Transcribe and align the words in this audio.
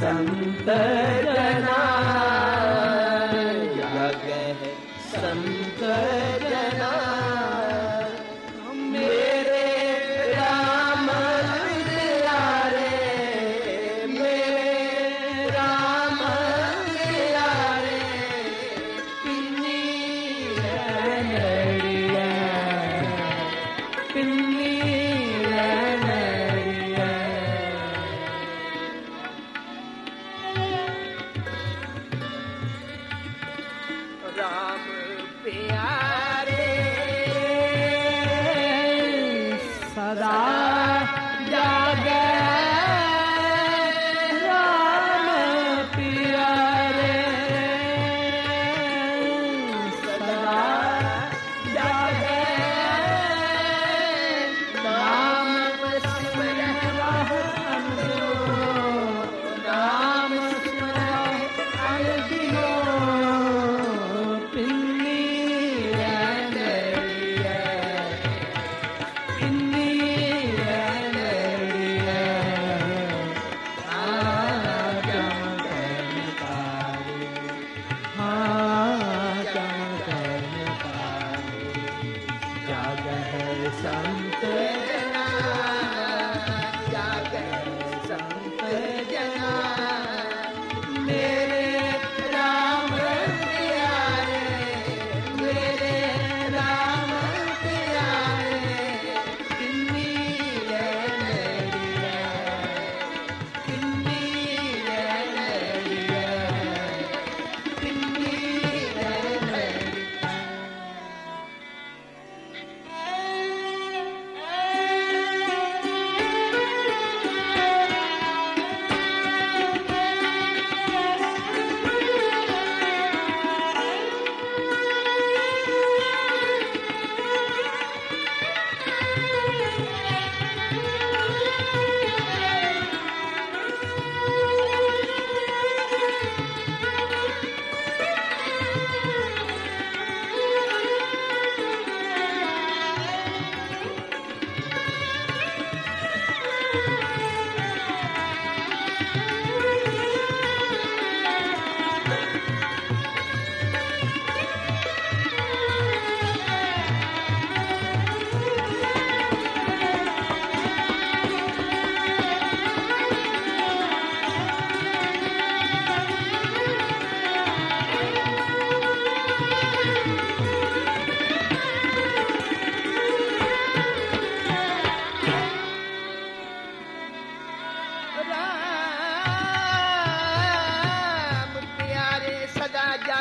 संत 0.00 0.68
जना 1.24 1.80
जग 3.76 4.26
संत 5.12 5.82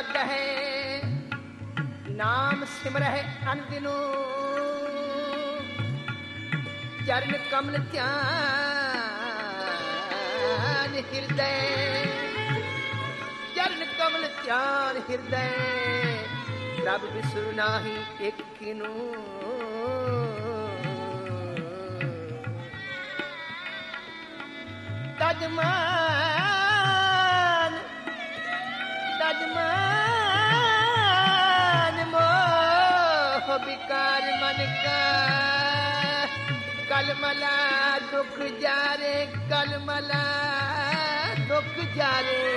ਸਦਾ 0.10 0.24
ਜਗ 0.24 0.30
ਹੈ 0.30 1.02
ਨਾਮ 2.10 2.66
ਸਿਮਰਹਿ 2.66 3.24
ਅਨਦਿਨੋ 3.54 3.94
ਚਰਨ 7.08 7.34
ਕਮਲ 7.52 7.78
ਧਿਆਨ 7.92 8.10
ਹਿਰਦੈ। 11.14 11.52
ਚਰਨ 13.56 13.86
ਕਮਲ 14.00 14.28
ਧਿਆਨ 14.44 15.02
ਹਿਰਦੈ। 15.10 15.50
ਪ੍ਰਭ 16.82 17.04
ਵਿਸਰੂ 17.04 17.52
ਨਾਹੀ 17.52 17.98
ਇੱਕ 18.22 18.42
ਕਿਨੂ 18.60 19.14
ਤਜਮਾਨ 25.20 25.89
ਵਿਕਾਰ 34.10 34.38
ਮਨ 34.42 34.66
ਕਾ। 34.84 35.00
ਕਲਮਲਾ 36.90 38.00
ਦੁਖ 38.12 38.40
ਜਾਰੇ 38.62 39.28
ਕਲਮਲਾ 39.50 40.24
ਦੁਖ 41.40 41.84
ਜਾਰੇ। 41.96 42.56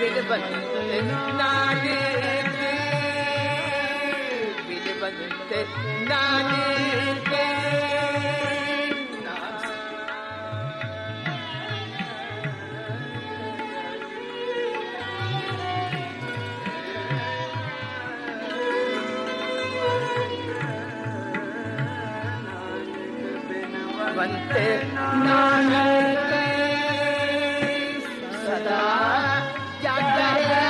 ਬਿਨ 0.00 0.22
ਬੰਤੇ 0.22 1.00
ਨਾਨਕ 1.02 1.86
ਬਿਨ 4.68 4.98
ਬੰਤੇ 5.00 5.64
ਨਾਨਕ 6.08 6.73
ਬੰਤੇ 24.24 24.68
ਨਾਨਕ 25.16 26.30
ਸਦਾ 28.36 28.78
ਜਗ 29.82 30.20
ਹੈ 30.42 30.62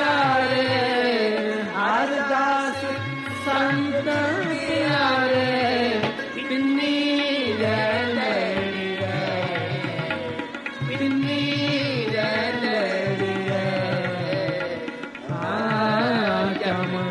Rama 16.78 17.07